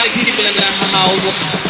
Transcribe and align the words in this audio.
nagsisimula 0.00 0.50
na 0.56 0.66
hahawos 0.80 1.69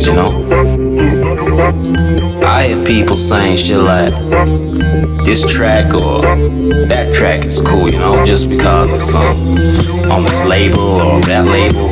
Okay, 0.00 0.16
party 2.40 2.74
people 2.86 2.88
in 2.88 3.04
the 3.04 3.06
house. 3.06 3.28
saying 3.28 3.56
shit 3.58 3.76
like 3.76 4.14
this 5.26 5.44
track 5.44 5.92
or 5.92 6.22
that 6.88 7.12
track 7.14 7.44
is 7.44 7.60
cool, 7.60 7.90
you 7.90 7.98
know, 7.98 8.24
just 8.24 8.48
because 8.48 8.94
it's 8.94 9.14
on, 9.14 10.10
on 10.10 10.22
this 10.24 10.42
label 10.46 11.02
or 11.02 11.20
that 11.22 11.44
label. 11.46 11.90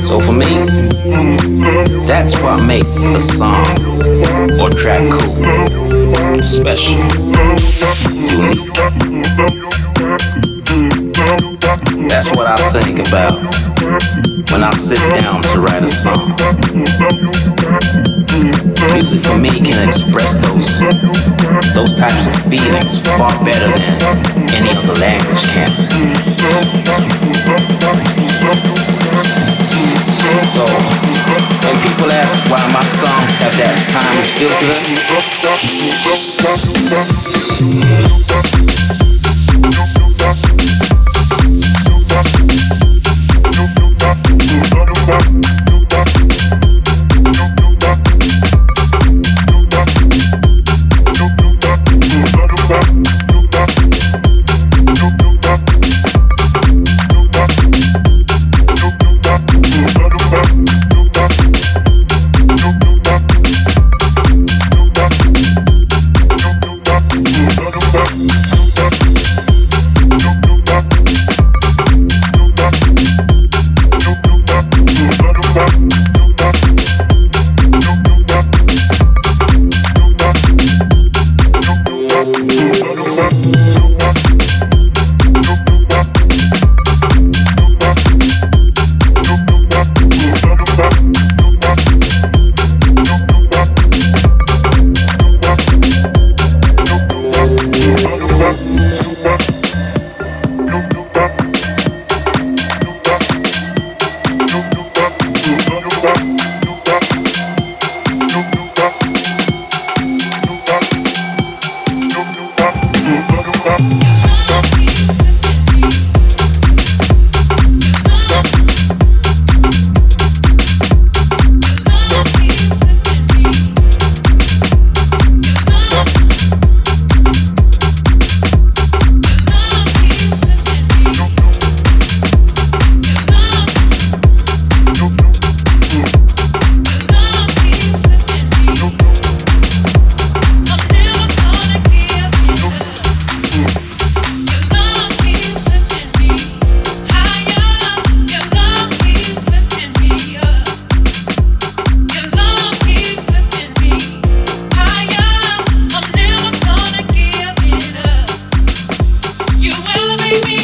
So 0.00 0.20
for 0.20 0.32
me, 0.32 0.64
that's 2.06 2.40
what 2.40 2.62
makes 2.62 3.04
a 3.06 3.18
song 3.18 3.66
or 4.60 4.70
track 4.70 5.02
cool, 5.10 6.40
special, 6.40 7.00
unique. 8.30 9.13
That's 12.24 12.38
what 12.38 12.48
I 12.48 12.56
think 12.72 13.06
about 13.06 13.36
when 14.50 14.64
I 14.64 14.72
sit 14.72 14.96
down 15.20 15.42
to 15.42 15.60
write 15.60 15.84
a 15.84 15.88
song. 15.88 16.32
Music 18.96 19.20
for 19.20 19.36
me 19.36 19.60
can 19.60 19.86
express 19.86 20.40
those 20.40 20.80
those 21.76 21.94
types 21.94 22.26
of 22.26 22.32
feelings 22.48 22.96
far 23.04 23.28
better 23.44 23.68
than 23.76 24.00
any 24.56 24.72
other 24.72 24.96
language 25.04 25.44
can. 25.52 25.68
So 30.48 30.64
when 30.64 31.76
people 31.84 32.08
ask 32.08 32.40
why 32.48 32.64
my 32.72 32.88
songs 32.88 33.36
have 33.36 33.52
that 33.60 33.76
timeless 33.92 34.32
feel 34.32 34.48
to 34.48 34.64
them. 39.92 40.03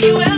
you 0.03 0.30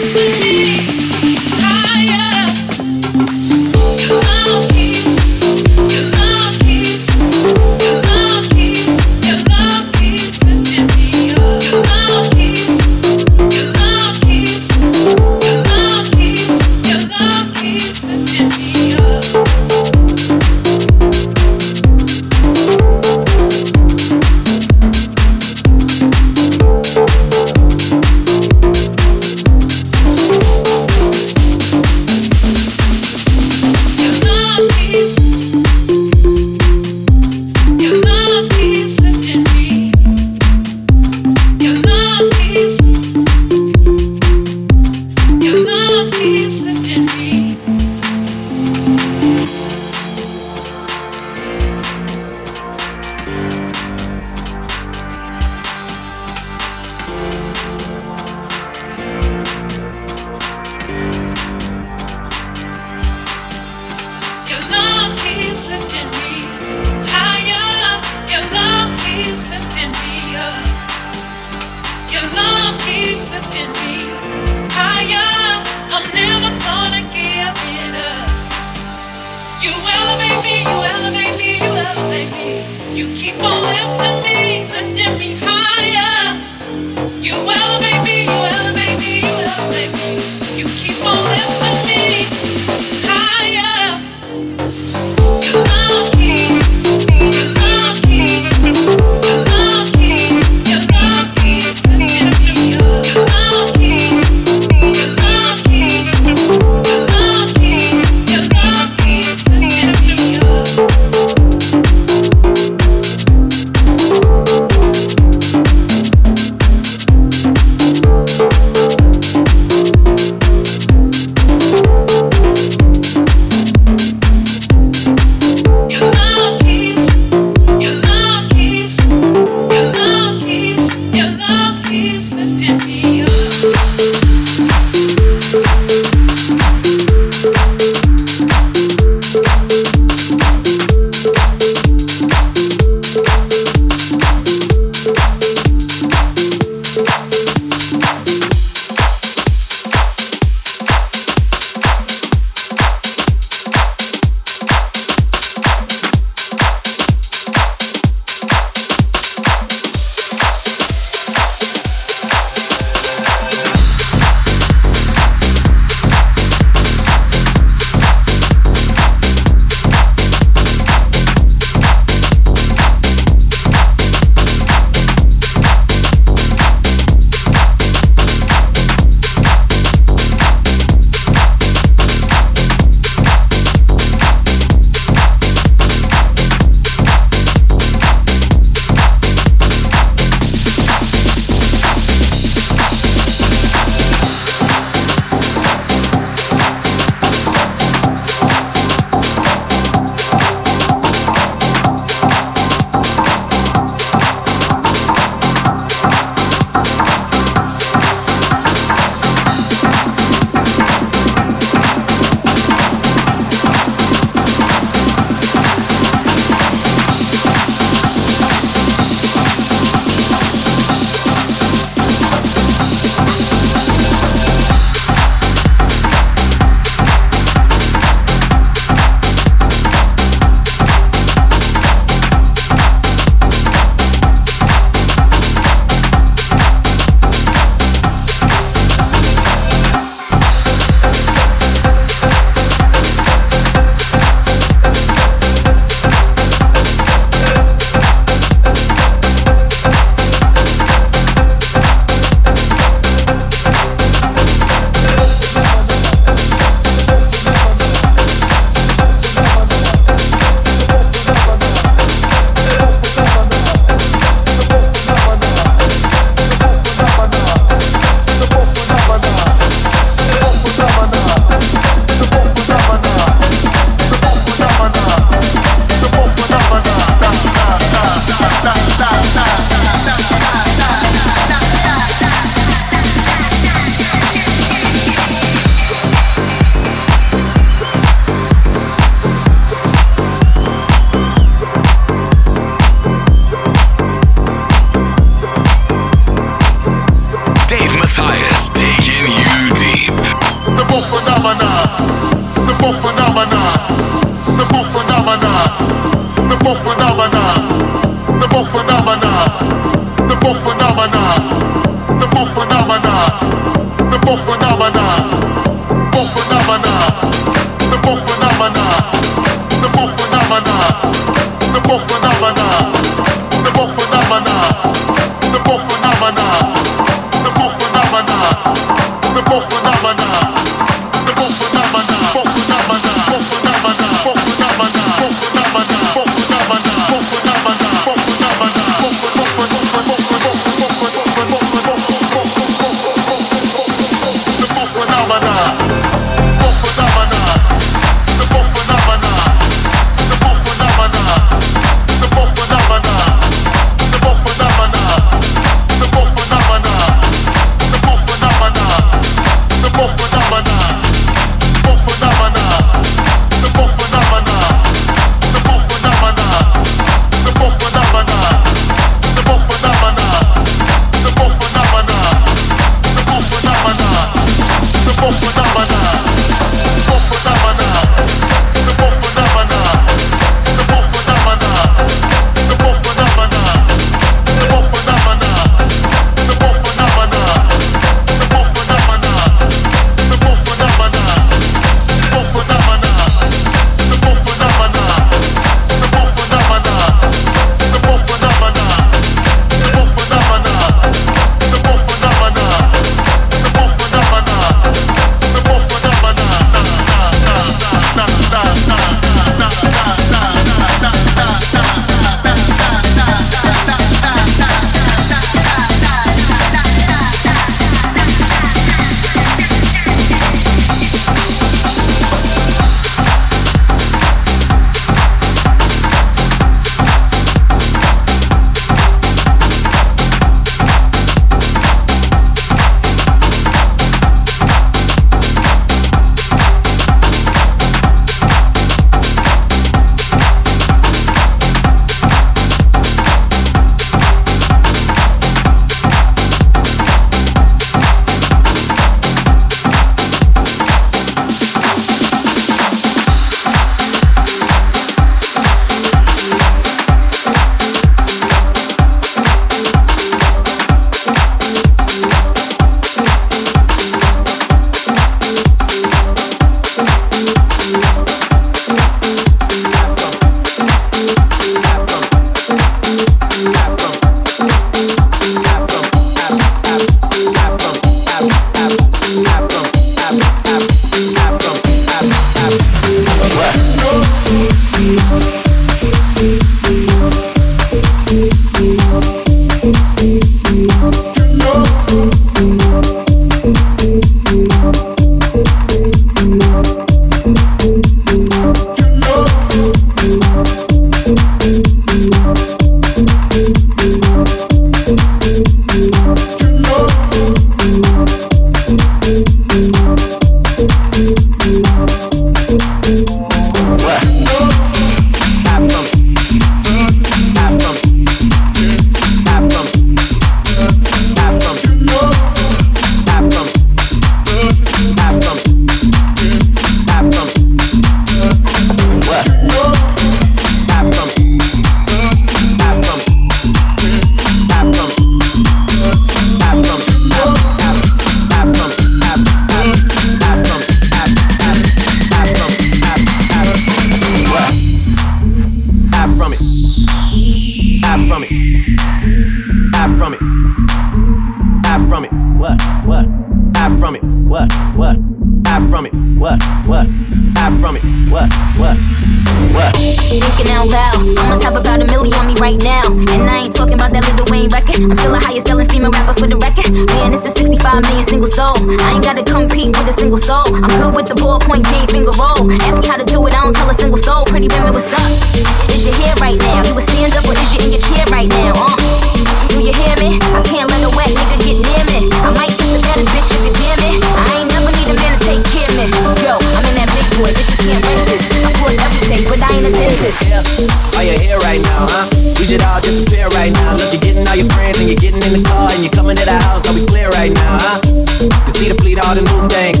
right 593.60 593.72
now. 593.76 593.92
Look, 593.92 594.08
you're 594.16 594.24
getting 594.24 594.48
all 594.48 594.56
your 594.56 594.70
friends 594.72 594.96
and 595.04 595.06
you're 595.12 595.20
getting 595.20 595.44
in 595.44 595.52
the 595.52 595.60
car 595.68 595.92
and 595.92 596.00
you're 596.00 596.16
coming 596.16 596.32
to 596.32 596.44
the 596.48 596.56
house. 596.56 596.88
Are 596.88 596.96
we 596.96 597.04
clear 597.04 597.28
right 597.36 597.52
now? 597.52 597.76
Huh? 597.76 598.00
You 598.40 598.72
see 598.72 598.88
the 598.88 598.96
fleet, 599.04 599.20
all 599.20 599.36
the 599.36 599.44
new 599.44 599.60
things. 599.68 600.00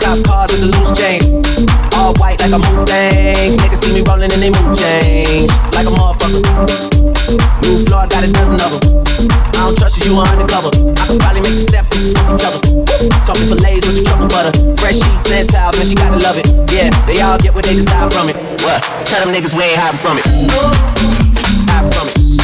Cop 0.00 0.16
cars 0.24 0.48
with 0.56 0.64
the 0.64 0.70
loose 0.72 0.96
change. 0.96 1.28
All 2.00 2.16
white 2.16 2.40
like 2.40 2.56
a 2.56 2.60
moon 2.60 2.88
things. 2.88 3.60
Niggas 3.60 3.84
see 3.84 3.92
me 3.92 4.00
rolling 4.08 4.32
and 4.32 4.40
they 4.40 4.48
mood 4.48 4.72
change. 4.72 5.52
Like 5.76 5.84
a 5.84 5.92
motherfucker. 5.92 6.40
New 7.68 7.84
floor, 7.84 8.00
I 8.00 8.08
got 8.08 8.24
a 8.24 8.30
dozen 8.32 8.56
of 8.64 8.70
them. 8.80 9.04
I 9.52 9.68
don't 9.68 9.76
trust 9.76 10.00
you, 10.00 10.08
you 10.08 10.14
are 10.16 10.28
undercover. 10.32 10.72
I 10.72 11.02
could 11.04 11.20
probably 11.20 11.44
make 11.44 11.52
some 11.52 11.68
steps 11.68 11.92
and 11.92 12.00
smoke 12.16 12.32
each 12.32 12.48
other. 12.48 12.60
Talking 13.28 13.44
fillets 13.52 13.84
with 13.84 14.00
the 14.00 14.04
trouble 14.08 14.32
butter. 14.32 14.56
Fresh 14.80 15.04
sheets 15.04 15.28
and 15.36 15.44
towels, 15.44 15.76
man, 15.76 15.84
she 15.84 15.96
gotta 16.00 16.16
love 16.16 16.40
it. 16.40 16.48
Yeah, 16.72 16.88
they 17.04 17.20
all 17.20 17.36
get 17.36 17.52
what 17.52 17.68
they 17.68 17.76
desire 17.76 18.08
from 18.08 18.32
it. 18.32 18.40
What? 18.64 18.80
Tell 19.04 19.20
them 19.20 19.36
niggas 19.36 19.52
we 19.52 19.68
ain't 19.68 19.76
hiding 19.76 20.00
from 20.00 20.16
it. 20.16 20.24
Hiding 21.68 21.92
from 21.92 22.08
it. 22.08 22.35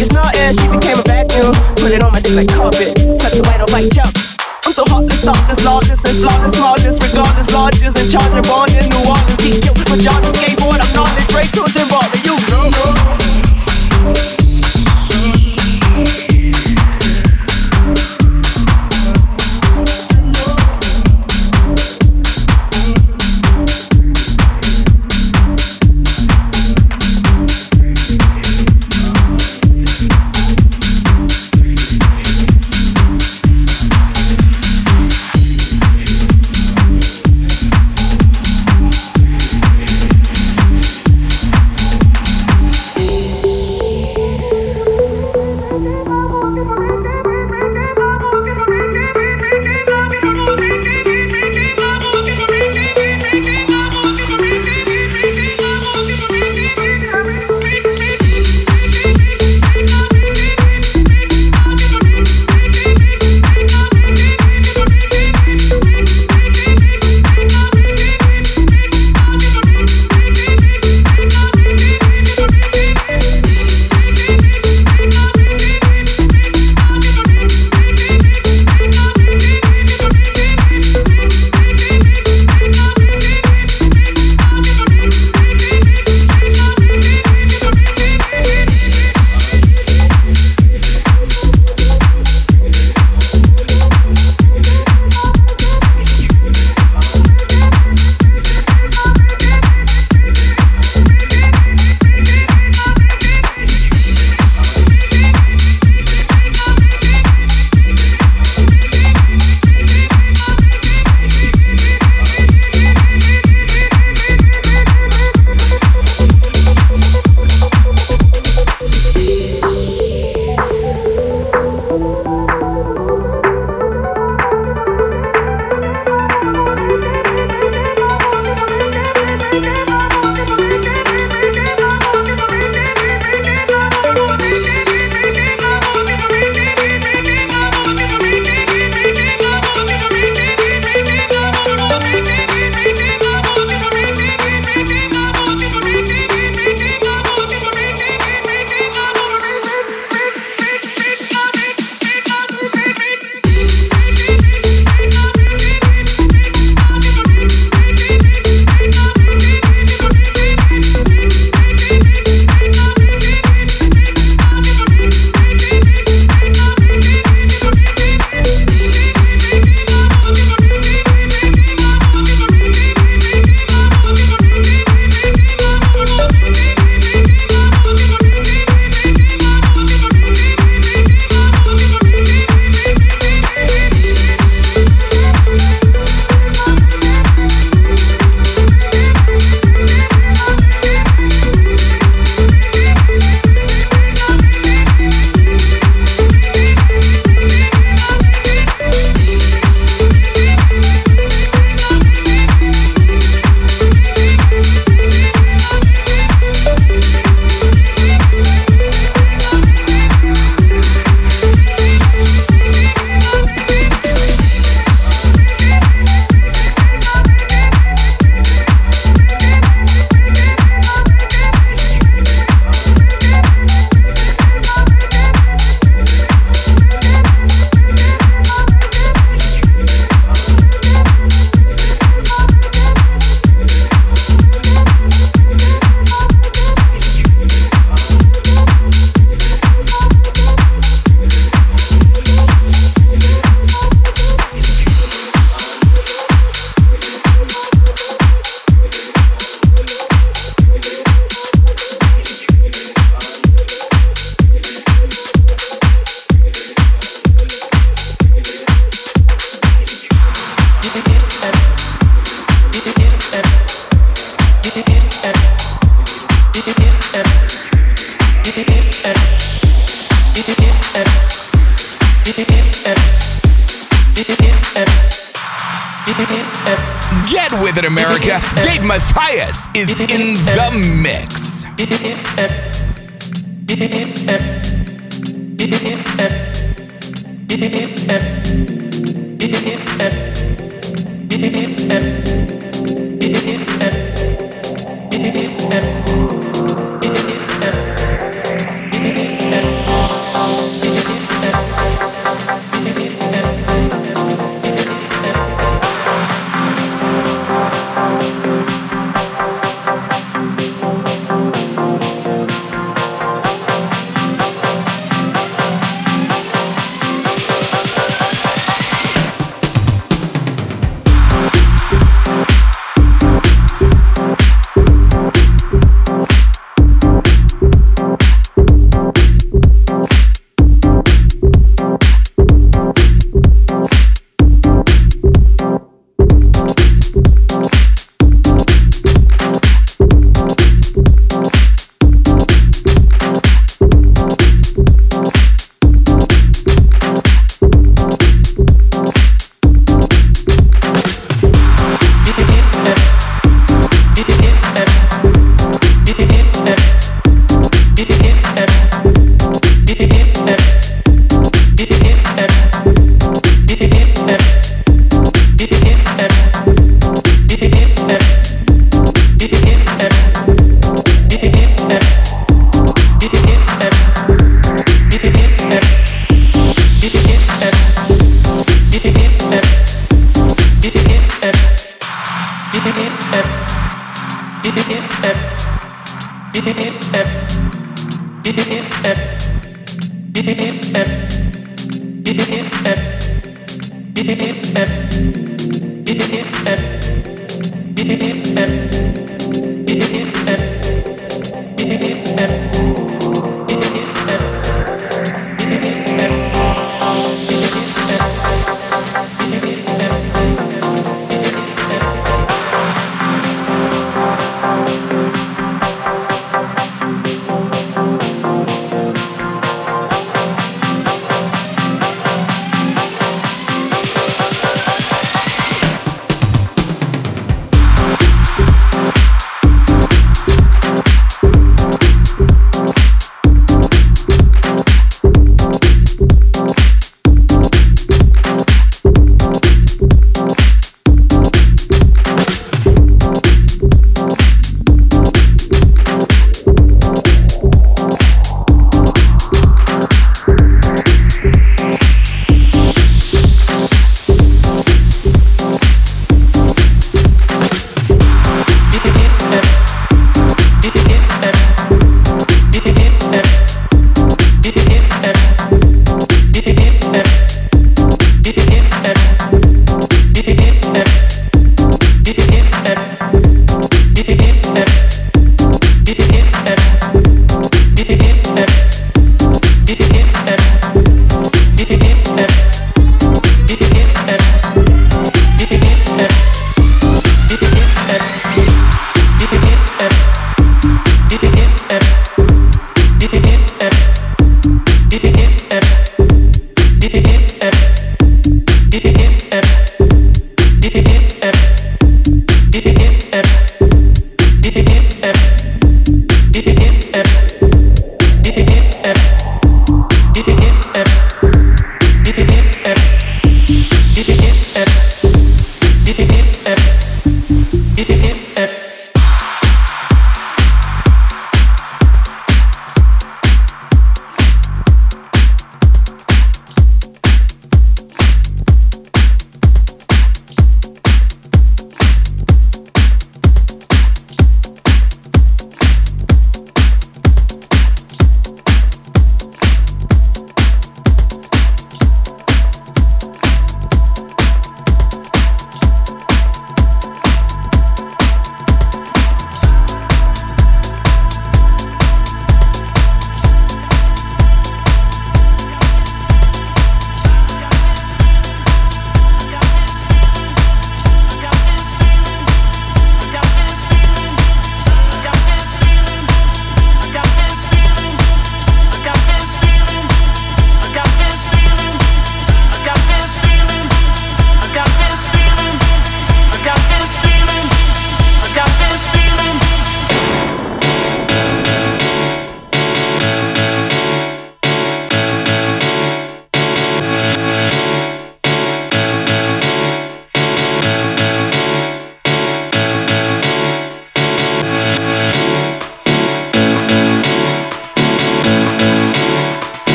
It's 0.00 0.12
not 0.12 0.32
air, 0.36 0.52
she 0.54 0.66
became 0.72 0.98
a 0.98 1.04
vacuum. 1.04 1.52
Put 1.76 1.92
it 1.92 2.02
on 2.02 2.12
my 2.12 2.20
dick 2.20 2.32
like 2.32 2.48
carpet. 2.48 2.96
Touch 3.20 3.36
the 3.36 3.44
white 3.44 3.60
on 3.60 3.68
white 3.72 3.92
jump. 3.92 4.14
I'm 4.64 4.72
so 4.72 4.84
heartless, 4.88 5.20
thoughtless, 5.20 5.64
lawless, 5.64 6.04
and 6.04 6.16
flawless, 6.22 6.54
smallest, 6.54 7.02
regardless, 7.02 7.48
lawless, 7.52 7.94
and 7.98 8.08
charging, 8.08 8.46
born 8.46 8.70
in 8.72 8.88
New 8.88 9.02
Orleans. 9.04 9.36
Deep 9.42 9.60
guilt, 9.60 9.78
pajamas, 9.84 10.32
skateboard, 10.38 10.80
I'm 10.80 10.92
not 10.94 11.10
the 11.18 11.22
Drake, 11.28 11.52
children, 11.52 11.88
ball. 11.90 12.11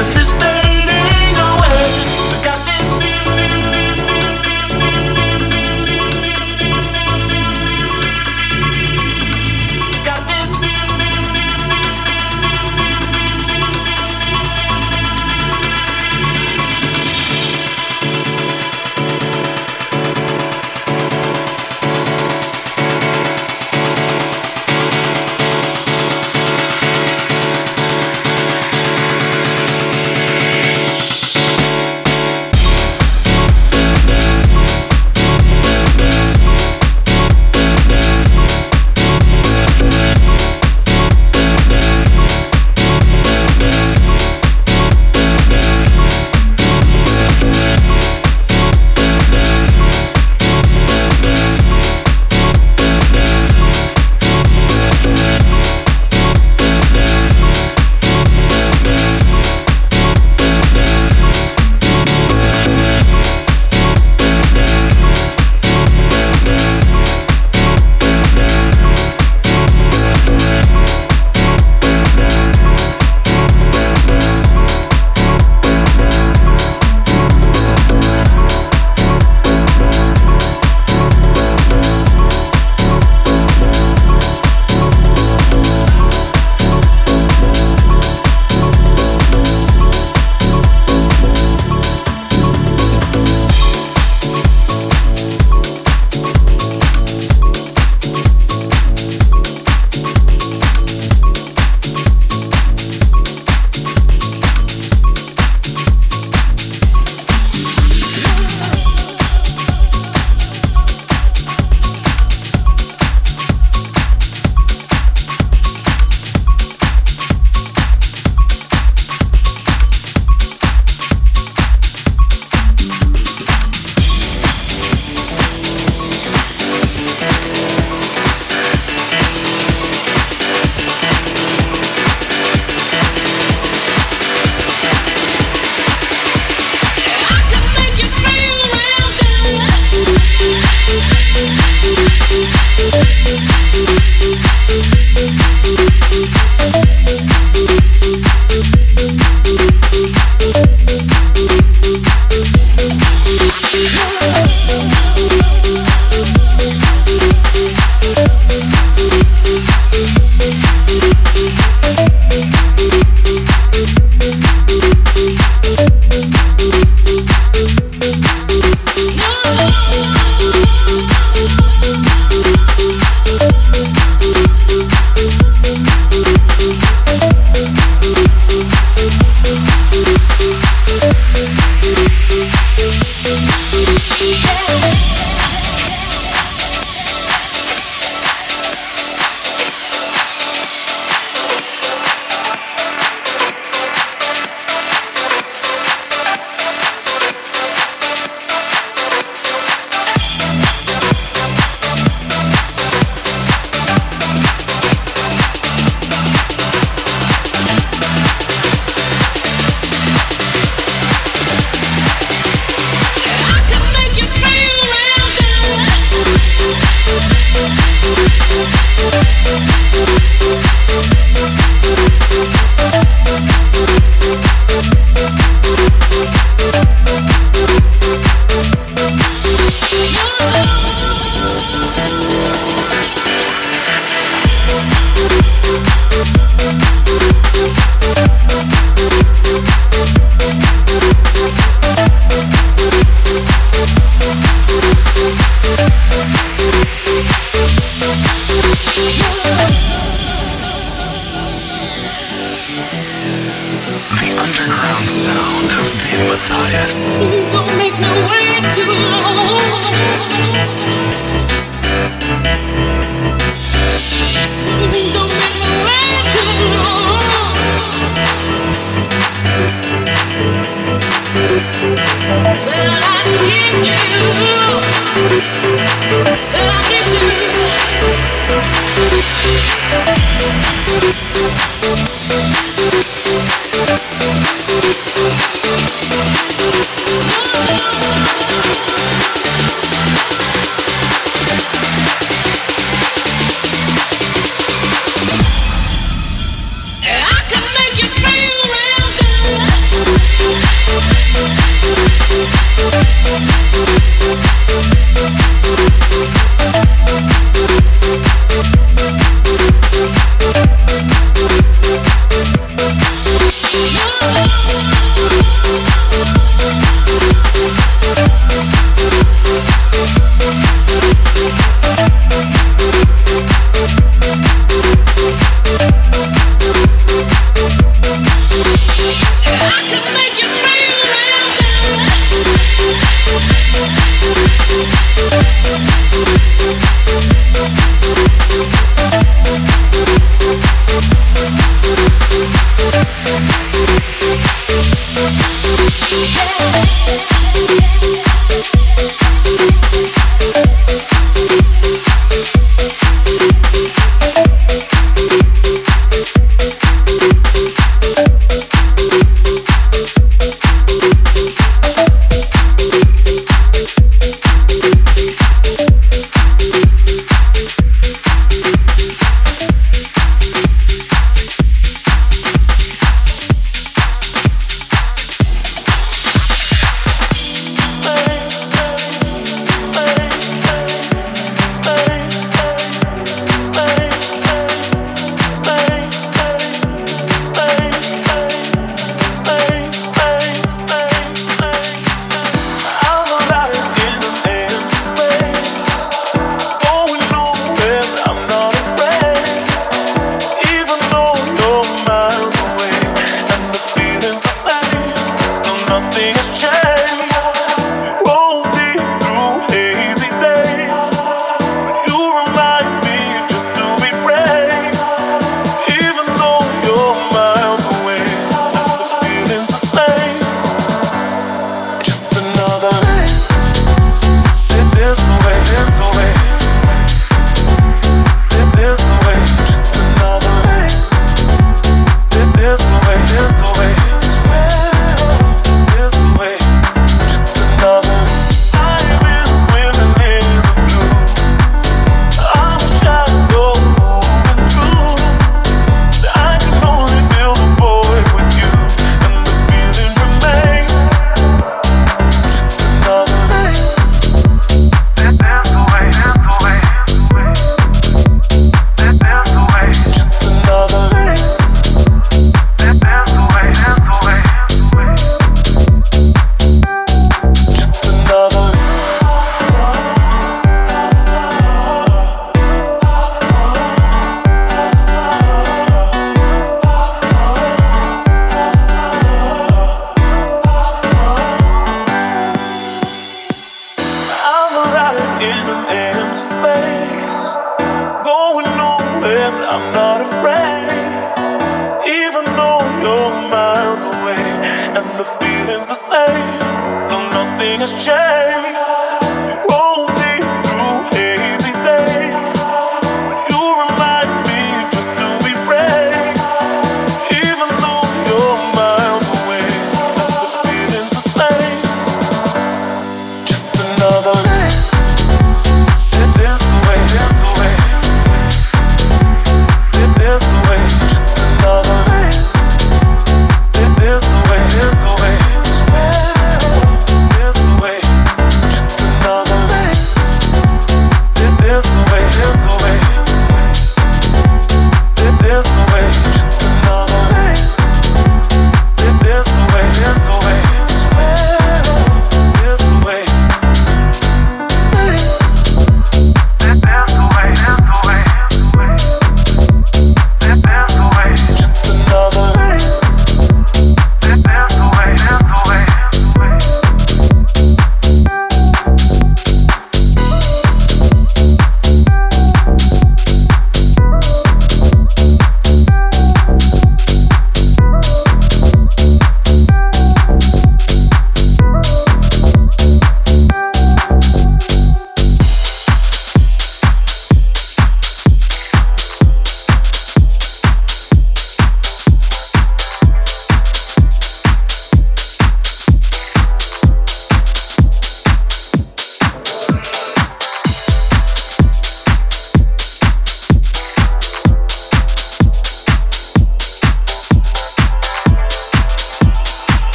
The 0.00 0.59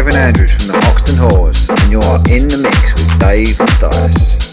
Kevin 0.00 0.16
Andrews 0.16 0.54
from 0.54 0.68
the 0.68 0.80
Hoxton 0.86 1.16
Whores, 1.16 1.68
and 1.68 1.92
you 1.92 2.00
are 2.00 2.16
in 2.30 2.48
the 2.48 2.56
mix 2.56 2.94
with 2.94 3.20
Dave 3.20 3.58
Mathias. 3.58 4.49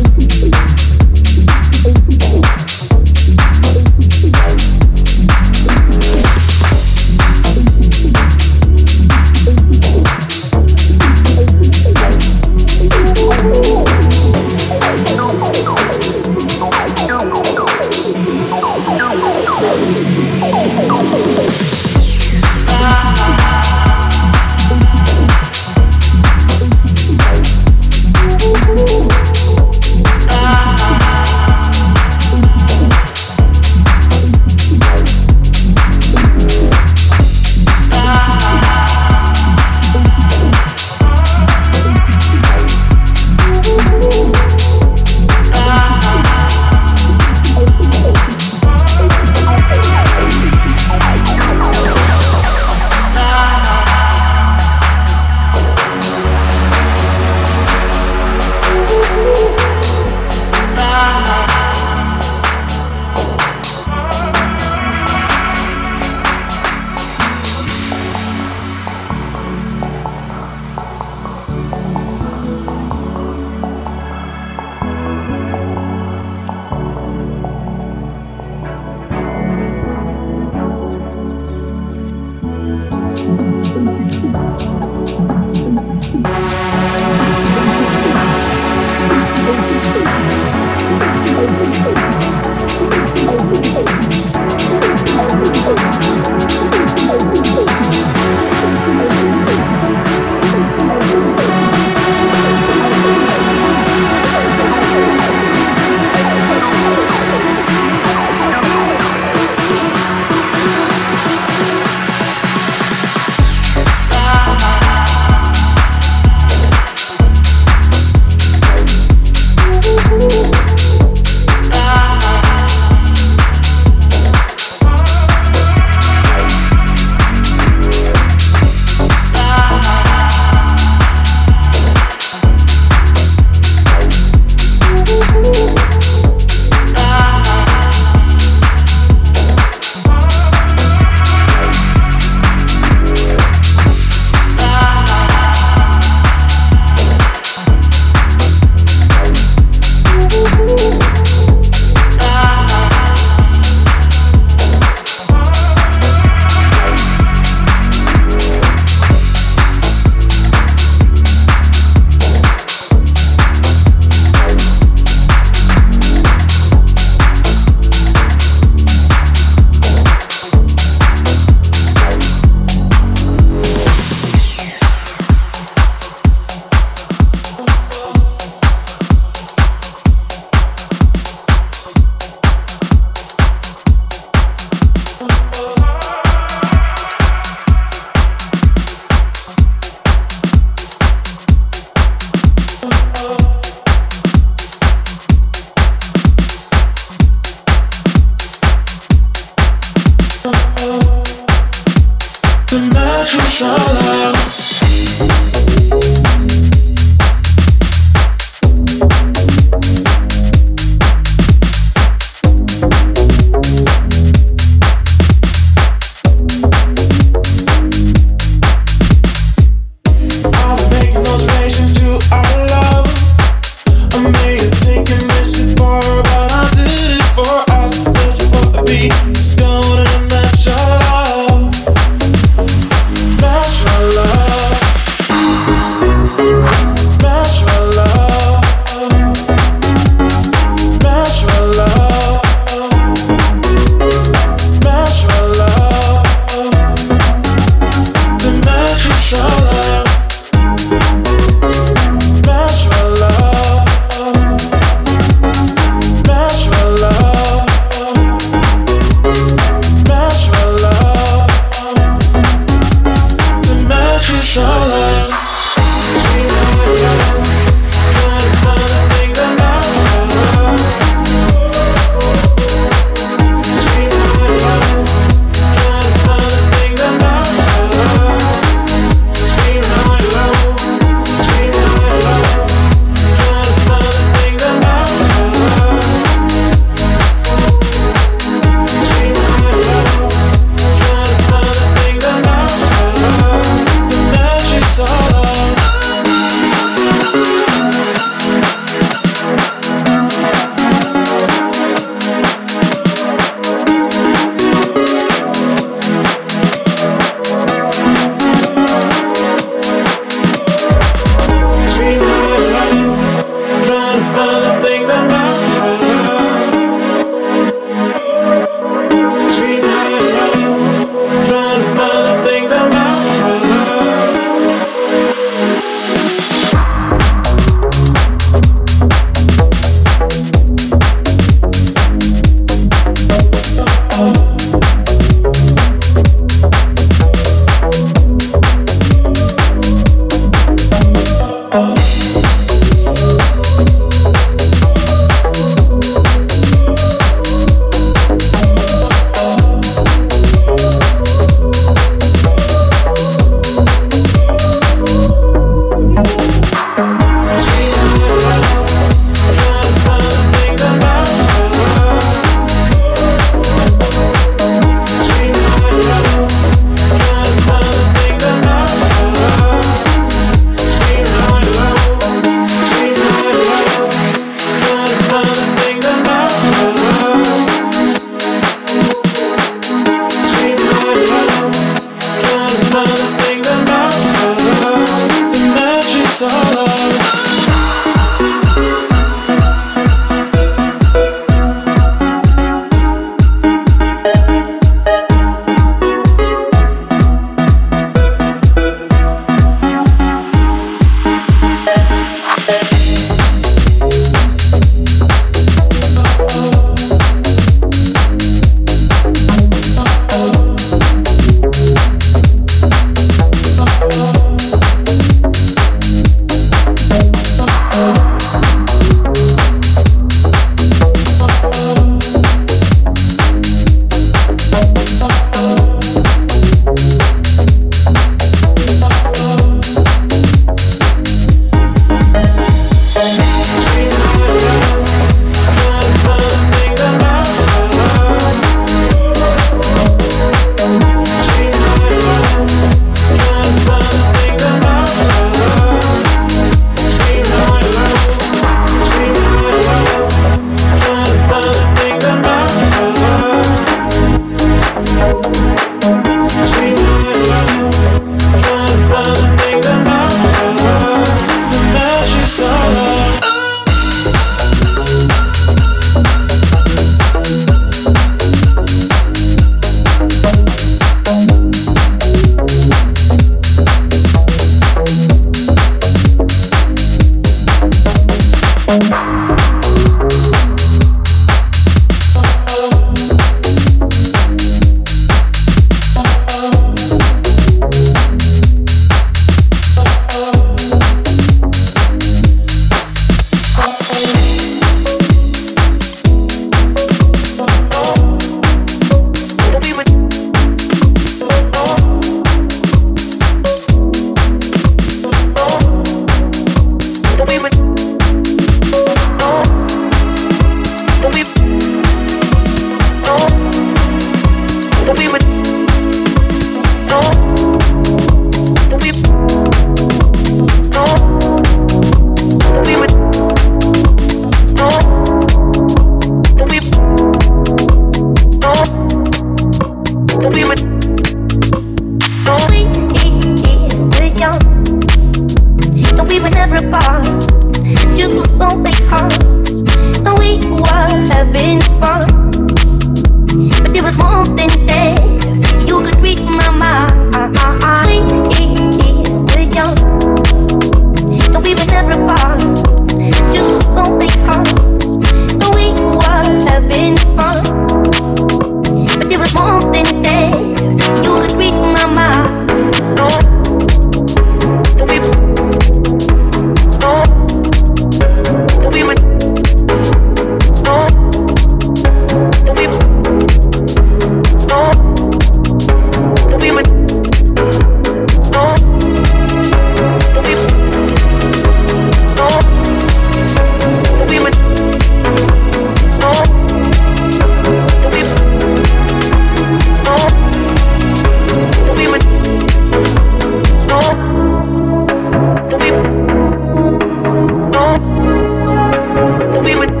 we 599.63 599.75
would 599.75 600.00